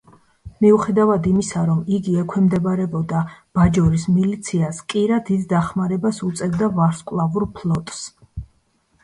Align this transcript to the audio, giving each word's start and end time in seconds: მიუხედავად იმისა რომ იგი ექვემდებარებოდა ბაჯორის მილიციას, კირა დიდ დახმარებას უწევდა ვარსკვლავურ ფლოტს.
მიუხედავად 0.63 1.27
იმისა 1.31 1.65
რომ 1.67 1.83
იგი 1.97 2.15
ექვემდებარებოდა 2.21 3.21
ბაჯორის 3.59 4.07
მილიციას, 4.15 4.81
კირა 4.95 5.21
დიდ 5.29 5.45
დახმარებას 5.53 6.23
უწევდა 6.31 6.73
ვარსკვლავურ 6.81 7.49
ფლოტს. 7.61 8.03